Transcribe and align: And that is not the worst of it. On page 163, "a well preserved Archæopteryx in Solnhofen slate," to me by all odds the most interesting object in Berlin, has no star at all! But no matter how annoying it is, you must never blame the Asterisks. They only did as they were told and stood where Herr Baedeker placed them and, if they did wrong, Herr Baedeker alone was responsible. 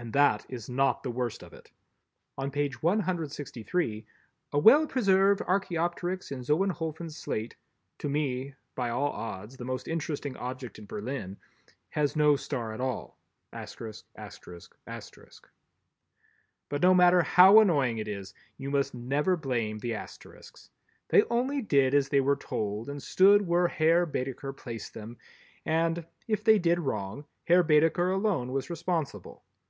And 0.00 0.12
that 0.12 0.46
is 0.48 0.68
not 0.68 1.02
the 1.02 1.10
worst 1.10 1.42
of 1.42 1.52
it. 1.52 1.72
On 2.36 2.52
page 2.52 2.80
163, 2.84 4.06
"a 4.52 4.58
well 4.60 4.86
preserved 4.86 5.40
Archæopteryx 5.40 6.30
in 6.30 6.42
Solnhofen 6.42 7.10
slate," 7.10 7.56
to 7.98 8.08
me 8.08 8.54
by 8.76 8.90
all 8.90 9.10
odds 9.10 9.56
the 9.56 9.64
most 9.64 9.88
interesting 9.88 10.36
object 10.36 10.78
in 10.78 10.86
Berlin, 10.86 11.36
has 11.88 12.14
no 12.14 12.36
star 12.36 12.72
at 12.72 12.80
all! 12.80 13.18
But 13.50 14.02
no 16.82 16.94
matter 16.94 17.22
how 17.22 17.58
annoying 17.58 17.98
it 17.98 18.06
is, 18.06 18.34
you 18.56 18.70
must 18.70 18.94
never 18.94 19.36
blame 19.36 19.80
the 19.80 19.94
Asterisks. 19.94 20.70
They 21.08 21.24
only 21.24 21.60
did 21.60 21.92
as 21.92 22.08
they 22.08 22.20
were 22.20 22.36
told 22.36 22.88
and 22.88 23.02
stood 23.02 23.44
where 23.48 23.66
Herr 23.66 24.06
Baedeker 24.06 24.52
placed 24.52 24.94
them 24.94 25.16
and, 25.66 26.06
if 26.28 26.44
they 26.44 26.60
did 26.60 26.78
wrong, 26.78 27.24
Herr 27.48 27.64
Baedeker 27.64 28.12
alone 28.12 28.52
was 28.52 28.70
responsible. 28.70 29.42